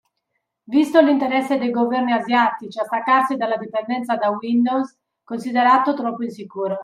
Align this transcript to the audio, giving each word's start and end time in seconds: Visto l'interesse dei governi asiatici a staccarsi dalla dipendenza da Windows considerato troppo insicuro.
Visto 0.63 0.99
l'interesse 0.99 1.59
dei 1.59 1.69
governi 1.69 2.11
asiatici 2.11 2.79
a 2.79 2.85
staccarsi 2.85 3.35
dalla 3.35 3.57
dipendenza 3.57 4.15
da 4.15 4.31
Windows 4.31 4.97
considerato 5.23 5.93
troppo 5.93 6.23
insicuro. 6.23 6.79